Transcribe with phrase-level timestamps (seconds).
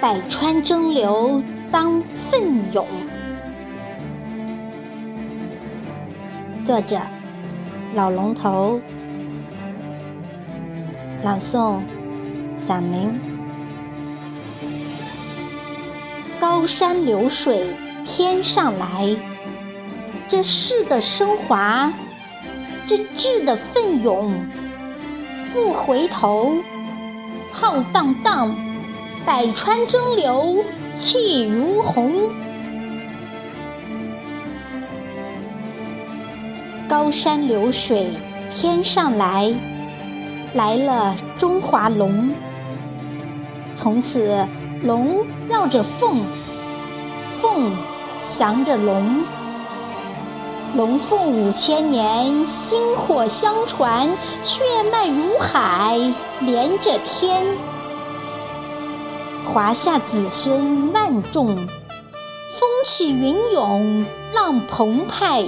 [0.00, 1.42] 百川争流
[1.72, 2.86] 当奋勇。
[6.64, 7.00] 作者：
[7.94, 8.80] 老龙头。
[11.24, 11.80] 朗诵：
[12.60, 13.18] 响铃。
[16.38, 17.66] 高山流水
[18.04, 19.16] 天上来，
[20.28, 21.92] 这势的升华，
[22.86, 24.32] 这志的奋勇，
[25.52, 26.54] 不回头，
[27.50, 28.54] 浩荡荡，
[29.26, 30.64] 百川争流
[30.96, 32.28] 气如虹。
[36.88, 38.10] 高山流水
[38.52, 39.52] 天上来，
[40.54, 42.34] 来了中华龙，
[43.74, 44.46] 从此。
[44.84, 46.20] 龙绕着凤，
[47.40, 47.72] 凤
[48.20, 49.24] 翔着龙，
[50.76, 54.08] 龙凤五千年，薪火相传，
[54.44, 55.98] 血脉如海
[56.38, 57.44] 连着天。
[59.52, 65.46] 华夏子孙万众，风起云涌，浪澎湃，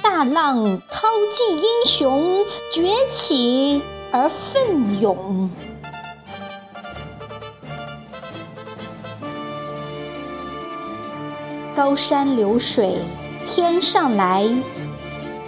[0.00, 5.50] 大浪淘尽英雄崛起而奋勇。
[11.76, 12.98] 高山流水
[13.46, 14.44] 天上来，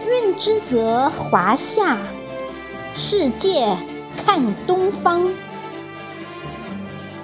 [0.06, 1.97] 润之则华夏，
[2.92, 3.75] 世界
[4.14, 5.33] 看东方。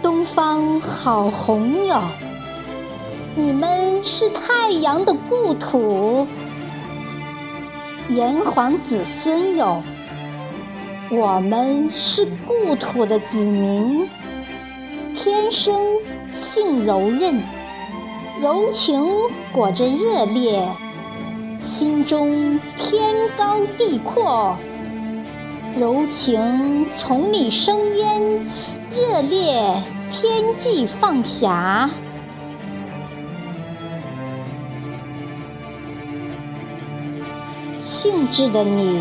[0.03, 2.01] 东方好红哟，
[3.35, 6.27] 你们是太阳的故土，
[8.09, 9.83] 炎黄子孙哟，
[11.11, 14.09] 我们是故土的子民，
[15.15, 15.79] 天生
[16.33, 17.41] 性柔韧。
[18.41, 19.07] 柔情
[19.53, 20.67] 裹着热烈，
[21.59, 24.57] 心中天高地阔；
[25.79, 28.51] 柔情从你生烟，
[28.93, 29.81] 热烈
[30.11, 31.89] 天际放霞。
[37.79, 39.01] 兴致的你，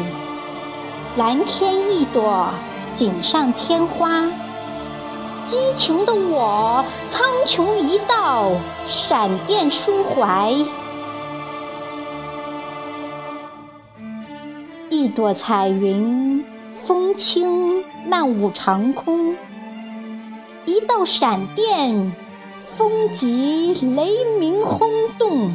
[1.17, 2.49] 蓝天一朵，
[2.93, 4.27] 锦上添花。
[5.45, 8.51] 激情的我，苍穹一道，
[8.85, 10.53] 闪电抒怀。
[14.91, 16.45] 一朵彩云，
[16.83, 19.33] 风轻漫舞长空；
[20.69, 22.13] 一道闪电，
[22.75, 24.87] 风急雷鸣轰
[25.17, 25.51] 动。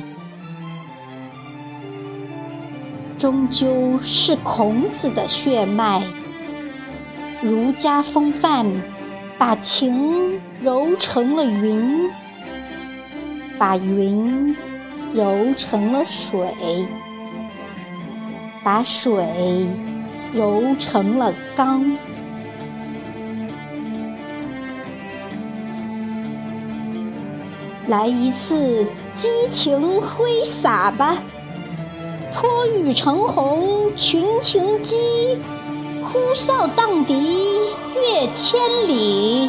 [3.16, 6.02] 终究是孔子的血脉，
[7.40, 8.66] 儒家风范。
[9.36, 12.08] 把情揉成了云，
[13.58, 14.56] 把云
[15.12, 16.86] 揉成了水，
[18.62, 19.66] 把水
[20.32, 21.96] 揉成了钢。
[27.86, 31.18] 来一次激情挥洒吧，
[32.32, 35.38] 泼雨成虹，群情激，
[36.02, 37.44] 呼啸荡涤。
[37.96, 39.48] 越千里，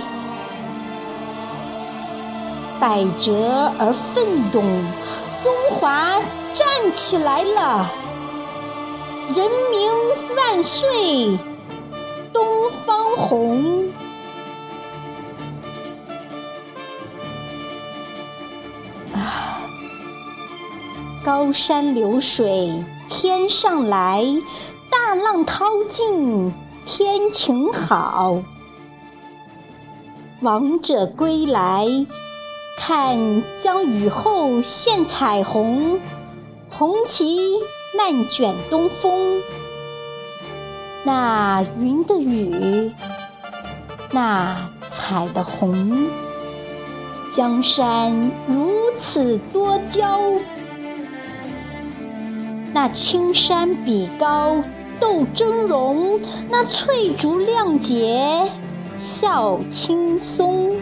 [2.79, 4.23] 百折而奋
[4.53, 4.63] 勇，
[5.41, 6.21] 中华
[6.53, 7.89] 站起来了！
[9.35, 9.91] 人民
[10.37, 11.37] 万岁，
[12.31, 12.45] 东
[12.85, 13.91] 方红！
[21.25, 22.71] 高山流水
[23.09, 24.23] 天上来，
[24.91, 26.53] 大浪淘尽。
[26.85, 28.43] 天晴好，
[30.41, 31.87] 王者归来，
[32.77, 35.99] 看将雨后现彩虹，
[36.69, 37.39] 红旗
[37.97, 39.41] 漫卷东风。
[41.03, 42.93] 那云的雨，
[44.11, 46.07] 那彩的虹，
[47.31, 48.69] 江山如
[48.99, 50.21] 此多娇，
[52.75, 54.61] 那青山比高。
[54.99, 56.19] 斗峥嵘，
[56.49, 58.49] 那翠竹亮节
[58.97, 60.75] 笑青松。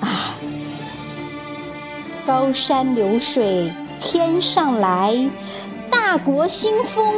[0.00, 0.34] 啊，
[2.26, 5.14] 高山流水天上来，
[5.90, 7.14] 大国兴风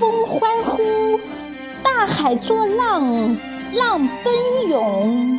[0.00, 1.18] 风欢呼，
[1.80, 3.36] 大海作浪
[3.74, 5.38] 浪奔涌。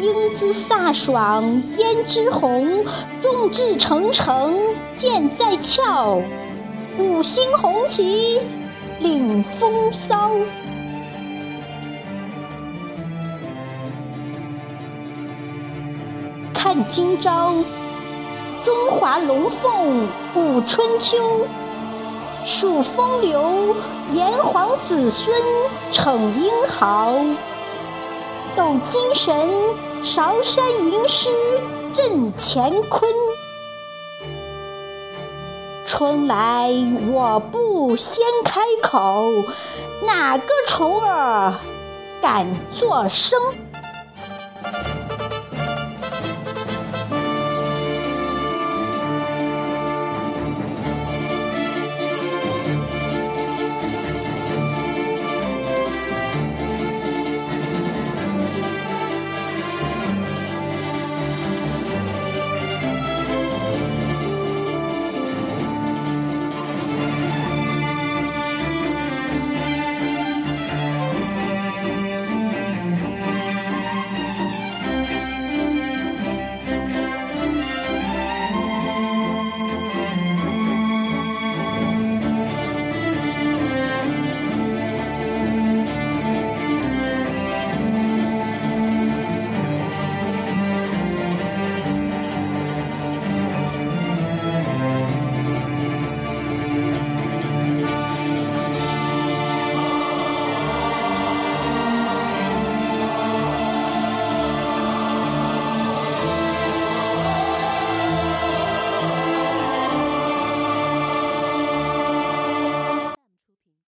[0.00, 1.44] 英姿飒爽，
[1.76, 2.82] 胭脂红；
[3.20, 4.58] 众志成城，
[4.96, 6.22] 剑在鞘。
[6.98, 8.40] 五星红旗
[9.00, 10.30] 领风骚。
[16.54, 17.52] 看今朝，
[18.64, 21.46] 中华龙凤舞春秋。
[22.42, 23.76] 数风流，
[24.12, 25.36] 炎黄子孙
[25.90, 27.14] 逞英豪。
[28.56, 29.48] 斗精神，
[30.02, 31.30] 韶山吟诗
[31.92, 33.12] 震乾坤。
[35.86, 36.70] 春来
[37.10, 39.26] 我不先开口，
[40.02, 41.54] 哪个虫儿
[42.22, 42.46] 敢
[42.78, 43.38] 作声？